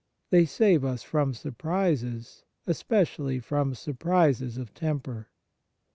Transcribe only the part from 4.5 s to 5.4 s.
of temper.